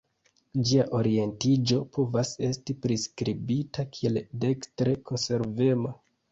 Ĝia 0.69 0.85
orientiĝo 0.99 1.77
povas 1.99 2.33
esti 2.49 2.77
priskribita 2.87 3.87
kiel 3.95 4.21
dekstre 4.47 4.99
konservema. 5.13 5.97